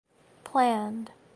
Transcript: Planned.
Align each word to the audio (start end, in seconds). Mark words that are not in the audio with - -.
Planned. 0.43 1.11